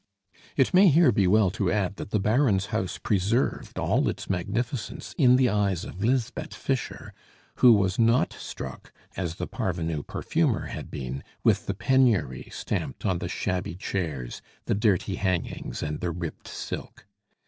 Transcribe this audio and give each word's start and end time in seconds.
It 0.57 0.73
may 0.73 0.87
here 0.87 1.11
be 1.11 1.27
well 1.27 1.51
to 1.51 1.71
add 1.71 1.97
that 1.97 2.09
the 2.09 2.19
Baron's 2.19 2.65
house 2.73 2.97
preserved 2.97 3.77
all 3.77 4.09
its 4.09 4.27
magnificence 4.31 5.13
in 5.15 5.35
the 5.35 5.47
eyes 5.47 5.85
of 5.85 6.03
Lisbeth 6.03 6.55
Fischer, 6.55 7.13
who 7.57 7.71
was 7.73 7.99
not 7.99 8.33
struck, 8.33 8.91
as 9.15 9.35
the 9.35 9.45
parvenu 9.47 10.01
perfumer 10.01 10.65
had 10.69 10.89
been, 10.89 11.23
with 11.43 11.67
the 11.67 11.75
penury 11.75 12.49
stamped 12.51 13.05
on 13.05 13.19
the 13.19 13.29
shabby 13.29 13.75
chairs, 13.75 14.41
the 14.65 14.73
dirty 14.73 15.17
hangings, 15.17 15.83
and 15.83 15.99
the 15.99 16.09
ripped 16.09 16.47
silk. 16.47 17.05